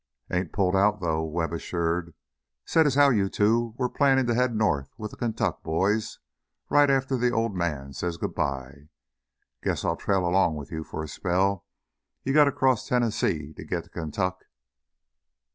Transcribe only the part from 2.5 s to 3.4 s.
"Said as how you